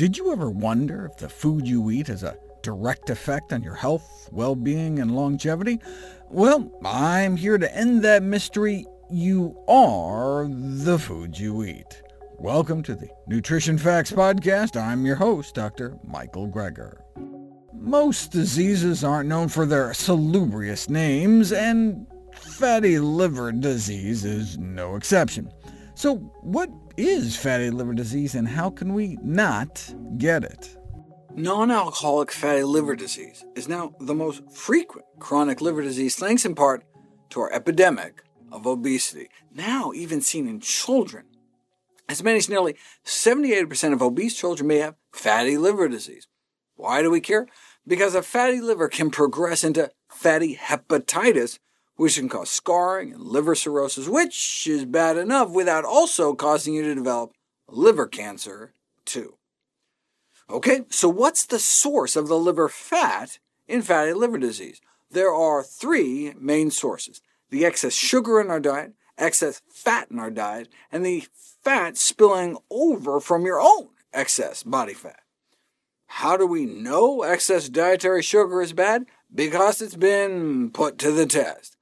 [0.00, 3.74] Did you ever wonder if the food you eat has a direct effect on your
[3.74, 5.78] health, well-being, and longevity?
[6.30, 8.86] Well, I'm here to end that mystery.
[9.10, 12.02] You are the food you eat.
[12.38, 14.80] Welcome to the Nutrition Facts Podcast.
[14.80, 15.98] I'm your host, Dr.
[16.02, 17.02] Michael Greger.
[17.74, 25.52] Most diseases aren't known for their salubrious names, and fatty liver disease is no exception.
[25.94, 26.70] So what
[27.00, 30.76] is fatty liver disease, and how can we not get it?
[31.34, 36.84] Non-alcoholic fatty liver disease is now the most frequent chronic liver disease thanks in part
[37.30, 38.22] to our epidemic
[38.52, 41.24] of obesity, now even seen in children.
[42.08, 46.26] As many as nearly 78% of obese children may have fatty liver disease.
[46.74, 47.46] Why do we care?
[47.86, 51.58] Because a fatty liver can progress into fatty hepatitis,
[52.00, 56.82] which can cause scarring and liver cirrhosis, which is bad enough without also causing you
[56.82, 57.34] to develop
[57.68, 58.72] liver cancer,
[59.04, 59.34] too.
[60.48, 63.38] OK, so what's the source of the liver fat
[63.68, 64.80] in fatty liver disease?
[65.10, 70.30] There are three main sources, the excess sugar in our diet, excess fat in our
[70.30, 71.26] diet, and the
[71.62, 75.20] fat spilling over from your own excess body fat.
[76.06, 79.04] How do we know excess dietary sugar is bad?
[79.32, 81.76] Because it's been put to the test.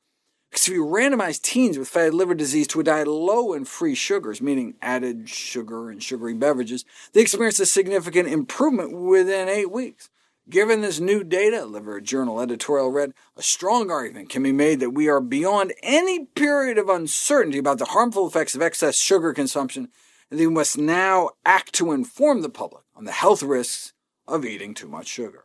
[0.51, 3.95] Because if you randomize teens with fatty liver disease to a diet low in free
[3.95, 10.09] sugars, meaning added sugar and sugary beverages, they experience a significant improvement within eight weeks.
[10.49, 14.93] Given this new data, Liver Journal editorial read, a strong argument can be made that
[14.93, 19.89] we are beyond any period of uncertainty about the harmful effects of excess sugar consumption,
[20.31, 23.93] and that we must now act to inform the public on the health risks
[24.27, 25.45] of eating too much sugar.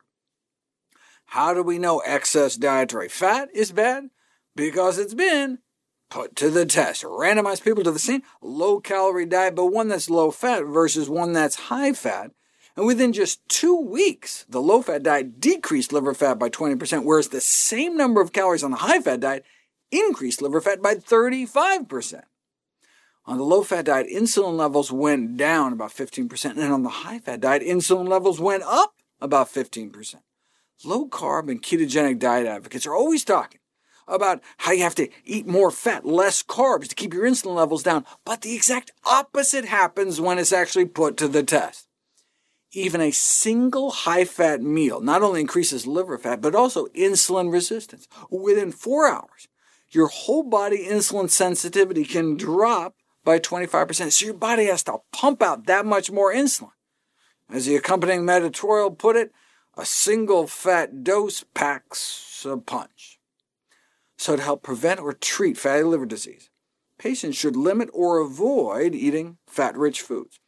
[1.25, 4.09] How do we know excess dietary fat is bad?
[4.55, 5.59] Because it's been
[6.13, 7.03] put to the test.
[7.03, 12.31] Randomize people to the same low-calorie diet, but one that's low-fat versus one that's high-fat,
[12.75, 17.41] and within just two weeks, the low-fat diet decreased liver fat by 20%, whereas the
[17.41, 19.45] same number of calories on the high-fat diet
[19.91, 22.21] increased liver fat by 35%.
[23.25, 27.63] On the low-fat diet, insulin levels went down about 15%, and on the high-fat diet,
[27.63, 30.15] insulin levels went up about 15%.
[30.83, 33.61] Low-carb and ketogenic diet advocates are always talking
[34.07, 37.83] about how you have to eat more fat, less carbs to keep your insulin levels
[37.83, 41.87] down, but the exact opposite happens when it's actually put to the test.
[42.71, 48.07] Even a single high-fat meal not only increases liver fat, but also insulin resistance.
[48.31, 49.47] Within four hours,
[49.89, 55.41] your whole body insulin sensitivity can drop by 25%, so your body has to pump
[55.41, 56.71] out that much more insulin.
[57.49, 59.31] As the accompanying editorial put it,
[59.77, 63.19] a single fat dose packs a punch.
[64.23, 66.49] So to help prevent or treat fatty liver disease,
[66.97, 70.39] patients should limit or avoid eating fat-rich foods.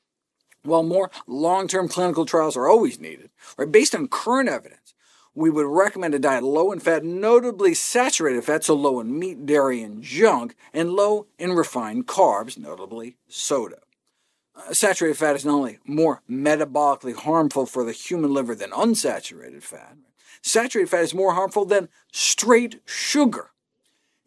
[0.63, 4.93] While more long-term clinical trials are always needed, right, based on current evidence,
[5.33, 9.45] we would recommend a diet low in fat, notably saturated fat, so low in meat,
[9.45, 13.79] dairy, and junk, and low in refined carbs, notably soda.
[14.55, 19.63] Uh, saturated fat is not only more metabolically harmful for the human liver than unsaturated
[19.63, 19.97] fat,
[20.41, 23.49] saturated fat is more harmful than straight sugar.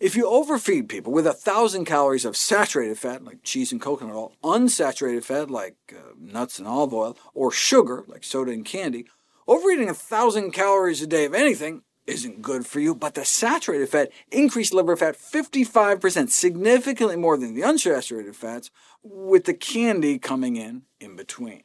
[0.00, 4.14] If you overfeed people with a thousand calories of saturated fat, like cheese and coconut
[4.14, 9.06] oil, unsaturated fat, like uh, nuts and olive oil, or sugar, like soda and candy,
[9.48, 13.88] overeating a thousand calories a day of anything isn't good for you, but the saturated
[13.88, 18.70] fat increased liver fat 55%, significantly more than the unsaturated fats,
[19.02, 21.64] with the candy coming in in between.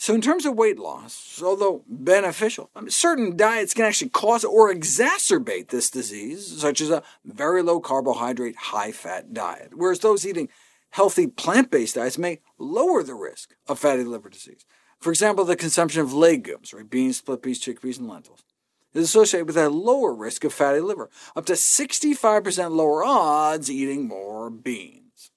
[0.00, 4.44] So in terms of weight loss, although beneficial, I mean, certain diets can actually cause
[4.44, 10.24] or exacerbate this disease, such as a very low carbohydrate, high fat diet, whereas those
[10.24, 10.50] eating
[10.90, 14.64] healthy plant-based diets may lower the risk of fatty liver disease.
[15.00, 18.44] For example, the consumption of legumes, right, beans, split peas, chickpeas, and lentils,
[18.94, 24.06] is associated with a lower risk of fatty liver, up to 65% lower odds eating
[24.06, 25.32] more beans.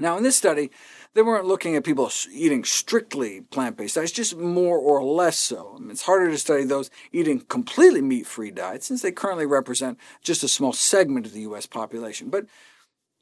[0.00, 0.70] Now in this study,
[1.14, 5.74] they weren't looking at people eating strictly plant-based diets, just more or less so.
[5.76, 9.98] I mean, it's harder to study those eating completely meat-free diets, since they currently represent
[10.22, 11.66] just a small segment of the U.S.
[11.66, 12.30] population.
[12.30, 12.46] But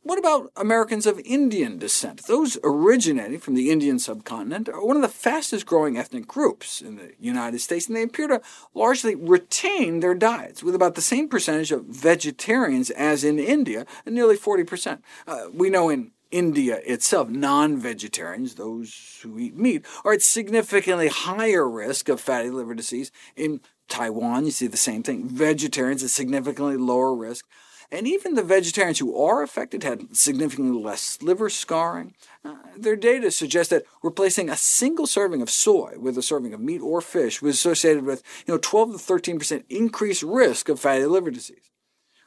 [0.06, 2.28] what about Americans of Indian descent?
[2.28, 7.14] Those originating from the Indian subcontinent are one of the fastest-growing ethnic groups in the
[7.18, 8.40] United States, and they appear to
[8.72, 14.36] largely retain their diets, with about the same percentage of vegetarians as in India, nearly
[14.36, 15.00] 40%.
[15.26, 21.68] Uh, we know in India itself, non-vegetarians, those who eat meat, are at significantly higher
[21.68, 23.10] risk of fatty liver disease.
[23.36, 25.28] In Taiwan, you see the same thing.
[25.28, 27.46] Vegetarians at significantly lower risk.
[27.92, 32.14] and even the vegetarians who are affected had significantly less liver scarring.
[32.44, 36.60] Uh, their data suggests that replacing a single serving of soy with a serving of
[36.60, 41.06] meat or fish was associated with you know, 12 to 13% increased risk of fatty
[41.06, 41.70] liver disease.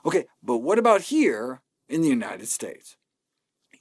[0.05, 2.95] OK, but what about here in the United States?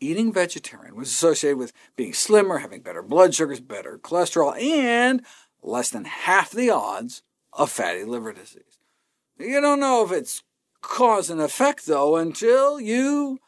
[0.00, 5.22] Eating vegetarian was associated with being slimmer, having better blood sugars, better cholesterol, and
[5.62, 7.22] less than half the odds
[7.52, 8.78] of fatty liver disease.
[9.38, 10.42] You don't know if it's
[10.80, 13.38] cause and effect, though, until you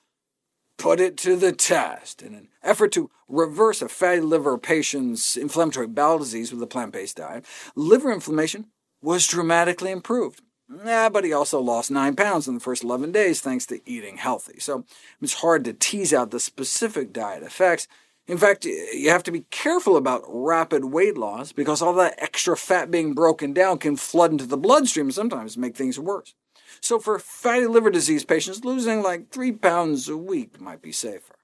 [0.77, 2.23] put it to the test.
[2.23, 7.19] In an effort to reverse a fatty liver patient's inflammatory bowel disease with a plant-based
[7.19, 7.45] diet,
[7.77, 8.67] liver inflammation
[9.01, 10.43] was dramatically improved.
[10.85, 14.19] Yeah, but he also lost 9 pounds in the first 11 days thanks to eating
[14.19, 14.85] healthy, so
[15.21, 17.89] it's hard to tease out the specific diet effects.
[18.29, 22.57] In fact, you have to be careful about rapid weight loss, because all that extra
[22.57, 26.35] fat being broken down can flood into the bloodstream and sometimes make things worse.
[26.81, 31.35] So for fatty liver disease patients, losing like 3 pounds a week might be safer.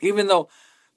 [0.00, 0.48] Even though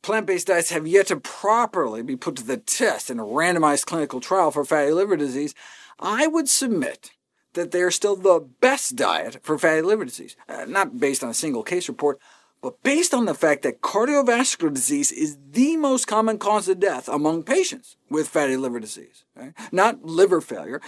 [0.03, 4.19] plant-based diets have yet to properly be put to the test in a randomized clinical
[4.19, 5.55] trial for fatty liver disease,
[5.99, 7.11] I would submit
[7.53, 11.29] that they are still the best diet for fatty liver disease, uh, not based on
[11.29, 12.19] a single case report,
[12.61, 17.09] but based on the fact that cardiovascular disease is the most common cause of death
[17.09, 19.53] among patients with fatty liver disease, okay?
[19.71, 20.79] not liver failure,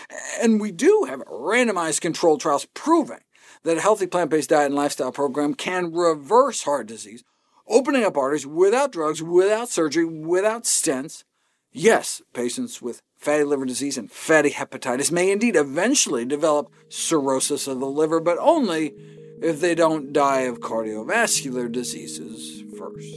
[0.41, 3.21] and we do have randomized controlled trials proving
[3.63, 7.23] that a healthy plant-based diet and lifestyle program can reverse heart disease,
[7.67, 11.23] opening up arteries without drugs, without surgery, without stents.
[11.71, 17.79] Yes, patients with fatty liver disease and fatty hepatitis may indeed eventually develop cirrhosis of
[17.79, 18.93] the liver, but only
[19.41, 23.15] if they don't die of cardiovascular diseases first.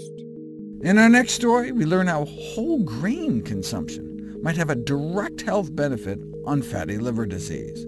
[0.83, 5.75] In our next story, we learn how whole grain consumption might have a direct health
[5.75, 7.85] benefit on fatty liver disease.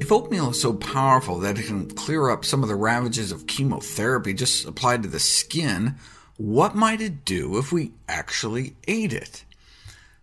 [0.00, 3.48] If oatmeal is so powerful that it can clear up some of the ravages of
[3.48, 5.96] chemotherapy just applied to the skin,
[6.36, 9.44] what might it do if we actually ate it?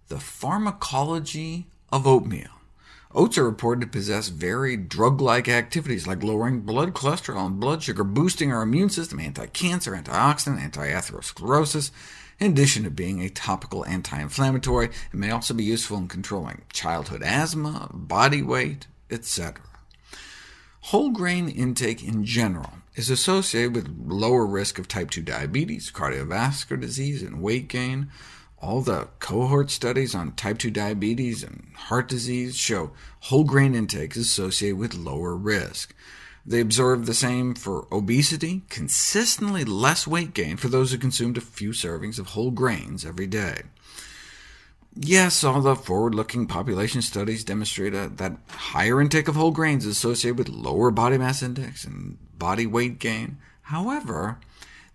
[0.09, 2.49] The pharmacology of oatmeal.
[3.13, 8.03] Oats are reported to possess varied drug-like activities like lowering blood cholesterol and blood sugar,
[8.03, 11.91] boosting our immune system, anti-cancer, antioxidant, anti-atherosclerosis,
[12.39, 14.87] in addition to being a topical anti-inflammatory.
[14.87, 19.63] It may also be useful in controlling childhood asthma, body weight, etc.
[20.81, 26.79] Whole grain intake in general is associated with lower risk of type 2 diabetes, cardiovascular
[26.79, 28.09] disease, and weight gain.
[28.61, 32.91] All the cohort studies on type 2 diabetes and heart disease show
[33.21, 35.95] whole grain intake is associated with lower risk.
[36.45, 41.41] They observed the same for obesity, consistently less weight gain for those who consumed a
[41.41, 43.61] few servings of whole grains every day.
[44.95, 49.97] Yes, all the forward-looking population studies demonstrate uh, that higher intake of whole grains is
[49.97, 53.37] associated with lower body mass index and body weight gain.
[53.63, 54.39] However,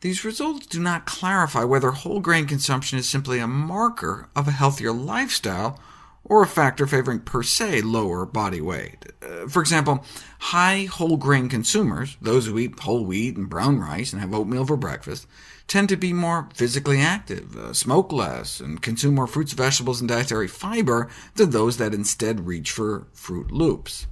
[0.04, 4.50] these results do not clarify whether whole grain consumption is simply a marker of a
[4.50, 5.80] healthier lifestyle
[6.22, 9.06] or a factor favoring per se lower body weight.
[9.22, 10.04] Uh, for example,
[10.40, 14.66] high whole grain consumers, those who eat whole wheat and brown rice and have oatmeal
[14.66, 15.26] for breakfast,
[15.68, 20.10] tend to be more physically active, uh, smoke less, and consume more fruits, vegetables, and
[20.10, 24.06] dietary fiber than those that instead reach for Froot Loops.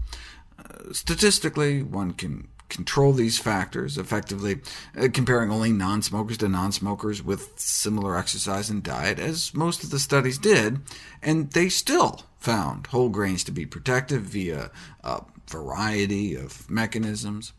[0.58, 4.60] Uh, statistically, one can control these factors effectively,
[4.98, 9.98] uh, comparing only non-smokers to non-smokers with similar exercise and diet, as most of the
[9.98, 10.80] studies did,
[11.22, 14.70] and they still found whole grains to be protective via
[15.04, 17.52] a variety of mechanisms.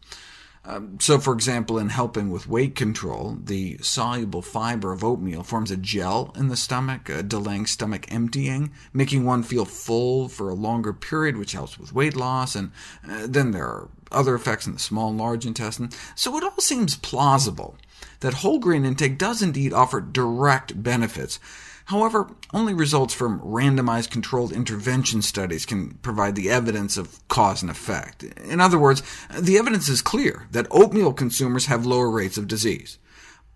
[0.66, 5.72] Um, so, for example, in helping with weight control, the soluble fiber of oatmeal forms
[5.72, 10.54] a gel in the stomach, uh, delaying stomach emptying, making one feel full for a
[10.54, 12.72] longer period, which helps with weight loss, and
[13.10, 15.90] uh, then there are other effects in the small and large intestine.
[16.16, 17.76] So it all seems plausible
[18.22, 21.40] that whole grain intake does indeed offer direct benefits,
[21.86, 27.70] However, only results from randomized controlled intervention studies can provide the evidence of cause and
[27.70, 28.24] effect.
[28.24, 29.04] In other words,
[29.38, 32.98] the evidence is clear that oatmeal consumers have lower rates of disease.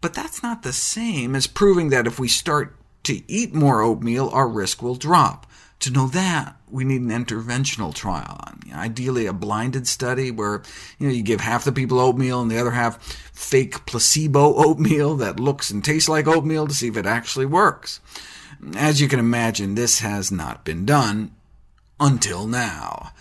[0.02, 4.30] But that's not the same as proving that if we start to eat more oatmeal,
[4.30, 5.50] our risk will drop.
[5.82, 8.40] To know that, we need an interventional trial,
[8.74, 10.64] ideally a blinded study where
[10.98, 15.16] you, know, you give half the people oatmeal and the other half fake placebo oatmeal
[15.18, 18.00] that looks and tastes like oatmeal to see if it actually works.
[18.76, 21.36] As you can imagine, this has not been done
[22.00, 23.12] until now.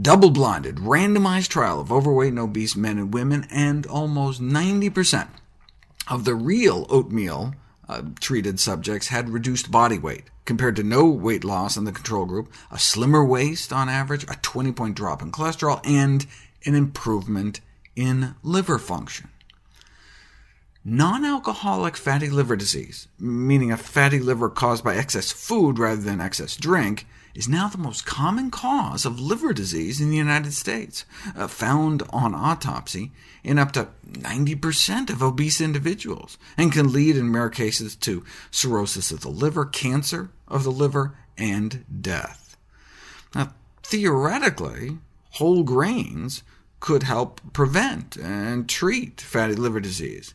[0.00, 5.28] Double-blinded, randomized trial of overweight and obese men and women, and almost 90%
[6.08, 7.54] of the real oatmeal
[7.88, 12.26] uh, treated subjects had reduced body weight, compared to no weight loss in the control
[12.26, 16.26] group, a slimmer waist on average, a 20-point drop in cholesterol, and
[16.64, 17.60] an improvement
[17.96, 19.28] in liver function.
[20.84, 26.56] Non-alcoholic fatty liver disease, meaning a fatty liver caused by excess food rather than excess
[26.56, 27.06] drink,
[27.38, 31.04] is now the most common cause of liver disease in the United States,
[31.36, 33.12] uh, found on autopsy
[33.44, 39.12] in up to 90% of obese individuals, and can lead in rare cases to cirrhosis
[39.12, 42.56] of the liver, cancer of the liver, and death.
[43.32, 43.54] Now,
[43.84, 44.98] theoretically,
[45.34, 46.42] whole grains
[46.80, 50.34] could help prevent and treat fatty liver disease,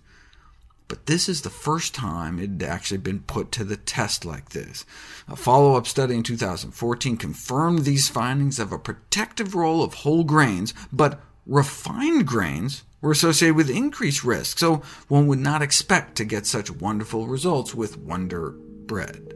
[0.88, 4.50] but this is the first time it had actually been put to the test like
[4.50, 4.86] this.
[5.28, 10.74] A follow-up study in 2014 confirmed these findings of a protective role of whole grains,
[10.92, 16.46] but refined grains were associated with increased risk, so one would not expect to get
[16.46, 19.34] such wonderful results with Wonder Bread.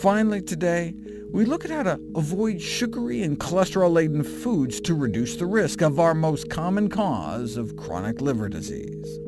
[0.00, 0.94] Finally today,
[1.32, 5.98] we look at how to avoid sugary and cholesterol-laden foods to reduce the risk of
[5.98, 9.18] our most common cause of chronic liver disease.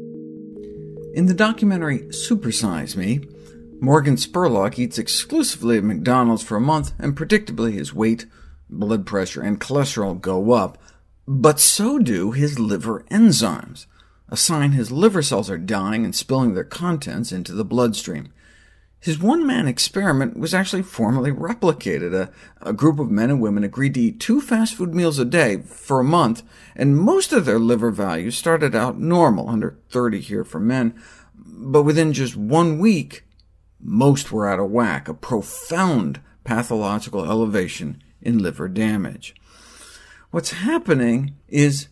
[1.16, 3.26] In the documentary Supersize Me,
[3.80, 8.26] Morgan Spurlock eats exclusively at McDonald's for a month, and predictably his weight,
[8.68, 10.76] blood pressure, and cholesterol go up,
[11.26, 13.86] but so do his liver enzymes,
[14.28, 18.30] a sign his liver cells are dying and spilling their contents into the bloodstream.
[18.98, 22.14] His one-man experiment was actually formally replicated.
[22.14, 25.24] A, a, group of men and women agreed to eat two fast food meals a
[25.24, 26.42] day for a month,
[26.74, 31.00] and most of their liver values started out normal, under 30 here for men,
[31.34, 33.24] but within just one week,
[33.80, 39.34] most were out of whack, a profound pathological elevation in liver damage.
[40.30, 41.88] What's happening is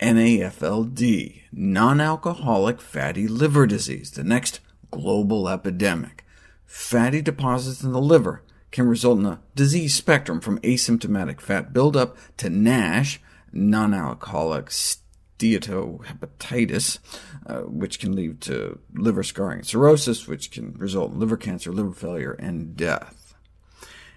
[0.00, 4.60] NAFLD, non-alcoholic fatty liver disease, the next
[4.90, 6.24] global epidemic
[6.68, 12.16] fatty deposits in the liver can result in a disease spectrum from asymptomatic fat buildup
[12.36, 13.18] to NASH,
[13.52, 16.98] non-alcoholic steatohepatitis,
[17.46, 21.72] uh, which can lead to liver scarring and cirrhosis, which can result in liver cancer,
[21.72, 23.34] liver failure, and death.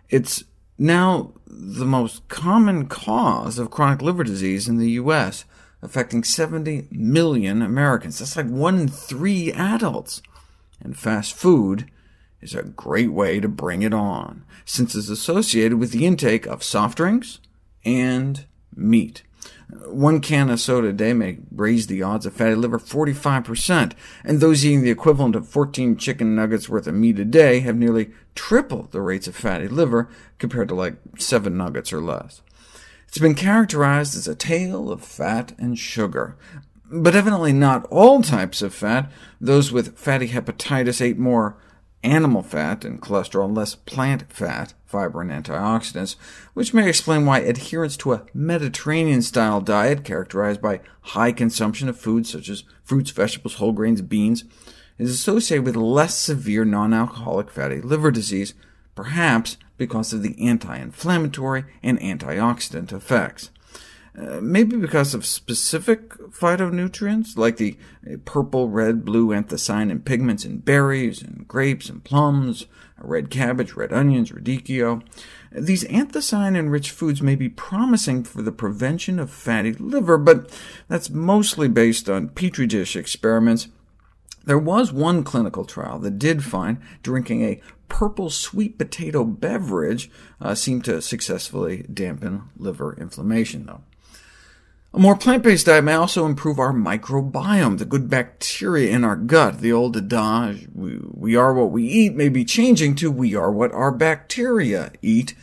[0.09, 0.43] It's
[0.77, 5.45] now the most common cause of chronic liver disease in the U.S.,
[5.81, 8.19] affecting 70 million Americans.
[8.19, 10.21] That's like one in three adults.
[10.83, 11.89] And fast food
[12.41, 16.63] is a great way to bring it on, since it's associated with the intake of
[16.63, 17.39] soft drinks
[17.85, 18.45] and
[18.75, 19.23] meat.
[19.87, 23.93] One can of soda a day may raise the odds of fatty liver 45%,
[24.23, 27.77] and those eating the equivalent of 14 chicken nuggets worth of meat a day have
[27.77, 32.41] nearly triple the rates of fatty liver compared to like 7 nuggets or less.
[33.07, 36.35] It's been characterized as a tale of fat and sugar,
[36.89, 39.09] but evidently not all types of fat.
[39.39, 41.57] Those with fatty hepatitis ate more
[42.03, 46.15] animal fat and cholesterol and less plant fat, fiber, and antioxidants,
[46.53, 52.31] which may explain why adherence to a Mediterranean-style diet characterized by high consumption of foods
[52.31, 54.43] such as fruits, vegetables, whole grains, beans,
[54.97, 58.53] is associated with less severe non-alcoholic fatty liver disease,
[58.95, 63.49] perhaps because of the anti-inflammatory and antioxidant effects.
[64.17, 70.57] Uh, maybe because of specific phytonutrients, like the uh, purple, red, blue anthocyanin pigments in
[70.57, 72.65] berries and grapes and plums,
[72.97, 75.01] red cabbage, red onions, radicchio.
[75.53, 80.51] These anthocyanin-rich foods may be promising for the prevention of fatty liver, but
[80.89, 83.69] that's mostly based on Petri dish experiments.
[84.43, 90.09] There was one clinical trial that did find drinking a purple sweet potato beverage
[90.41, 93.83] uh, seemed to successfully dampen liver inflammation, though.
[94.93, 99.61] A more plant-based diet may also improve our microbiome, the good bacteria in our gut.
[99.61, 103.71] The old adage, we, are what we eat, may be changing to we are what
[103.71, 105.33] our bacteria eat.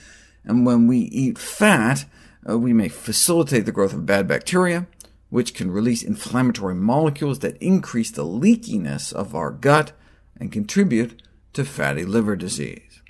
[0.45, 2.05] And when we eat fat,
[2.47, 4.87] uh, we may facilitate the growth of bad bacteria,
[5.31, 9.93] which can release inflammatory molecules that increase the leakiness of our gut
[10.38, 11.23] and contribute
[11.55, 13.00] to fatty liver disease.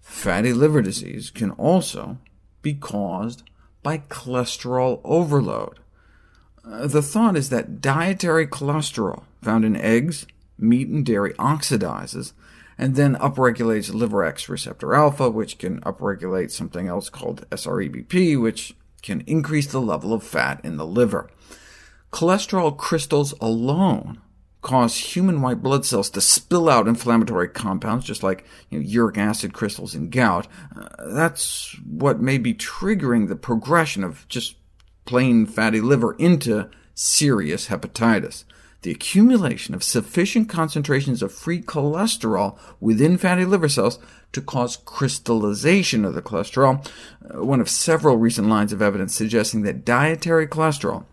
[0.00, 2.18] Fatty liver disease can also
[2.62, 3.44] be caused
[3.82, 5.78] by cholesterol overload.
[6.64, 10.26] Uh, the thought is that dietary cholesterol found in eggs,
[10.58, 12.32] meat, and dairy oxidizes,
[12.78, 18.74] and then upregulates liver X receptor alpha, which can upregulate something else called SREBP, which
[19.02, 21.28] can increase the level of fat in the liver.
[22.12, 24.20] Cholesterol crystals alone
[24.62, 29.18] cause human white blood cells to spill out inflammatory compounds, just like you know, uric
[29.18, 30.46] acid crystals in gout.
[30.74, 34.56] Uh, that's what may be triggering the progression of just
[35.04, 38.44] plain fatty liver into serious hepatitis.
[38.82, 43.98] The accumulation of sufficient concentrations of free cholesterol within fatty liver cells
[44.32, 46.86] to cause crystallization of the cholesterol,
[47.32, 51.04] uh, one of several recent lines of evidence suggesting that dietary cholesterol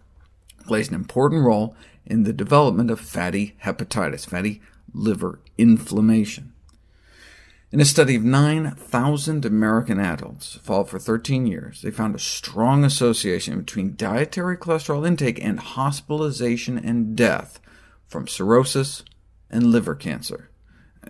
[0.65, 1.75] plays an important role
[2.09, 4.61] in the development of fatty hepatitis, fatty
[4.93, 6.53] liver inflammation.
[7.71, 12.83] In a study of 9,000 American adults followed for 13 years, they found a strong
[12.83, 17.59] association between dietary cholesterol intake and hospitalization and death
[18.07, 19.03] from cirrhosis
[19.51, 20.49] and liver cancer,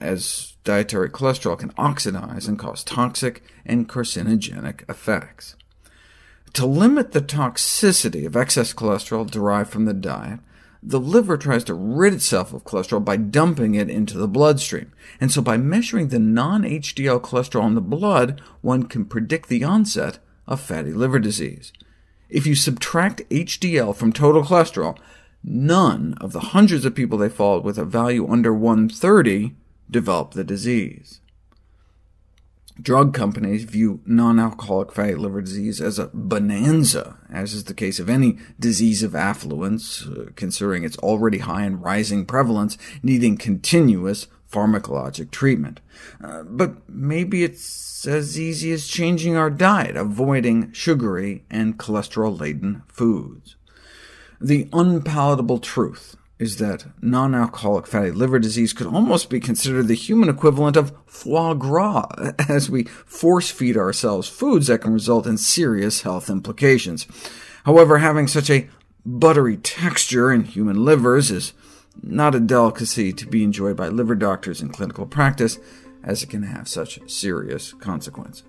[0.01, 5.55] as dietary cholesterol can oxidize and cause toxic and carcinogenic effects.
[6.53, 10.41] To limit the toxicity of excess cholesterol derived from the diet,
[10.81, 15.31] the liver tries to rid itself of cholesterol by dumping it into the bloodstream, and
[15.31, 20.61] so by measuring the non-HDL cholesterol in the blood, one can predict the onset of
[20.61, 21.73] fatty liver disease.
[22.29, 24.97] If you subtract HDL from total cholesterol,
[25.43, 29.55] none of the hundreds of people they followed with a value under 130
[29.89, 31.19] developed the disease.
[32.81, 38.09] Drug companies view non-alcoholic fatty liver disease as a bonanza, as is the case of
[38.09, 45.31] any disease of affluence, uh, considering its already high and rising prevalence, needing continuous pharmacologic
[45.31, 45.81] treatment.
[46.23, 53.55] Uh, but maybe it's as easy as changing our diet, avoiding sugary and cholesterol-laden foods.
[54.39, 60.29] The unpalatable truth is that non-alcoholic fatty liver disease could almost be considered the human
[60.29, 62.07] equivalent of foie gras,
[62.49, 67.05] as we force-feed ourselves foods that can result in serious health implications.
[67.65, 68.69] However, having such a
[69.05, 71.53] buttery texture in human livers is
[72.01, 75.59] not a delicacy to be enjoyed by liver doctors in clinical practice,
[76.03, 78.48] as it can have such serious consequences.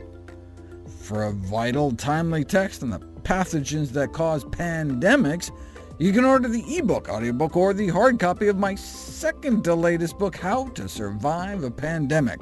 [1.01, 5.51] for a vital, timely text on the pathogens that cause pandemics,
[5.99, 10.17] you can order the ebook, audiobook, or the hard copy of my second to latest
[10.17, 12.39] book, How to Survive a Pandemic.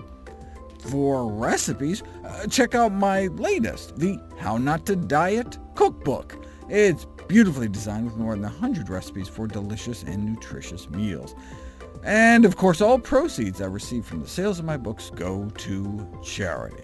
[0.80, 6.46] For recipes, uh, check out my latest, the How Not to Diet Cookbook.
[6.70, 11.36] It's beautifully designed with more than 100 recipes for delicious and nutritious meals.
[12.04, 16.20] And of course, all proceeds I receive from the sales of my books go to
[16.24, 16.84] charity.